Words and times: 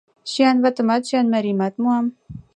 Сӱанватымат, 0.31 1.01
сӱанмарийымат 1.07 1.73
муам. 1.83 2.05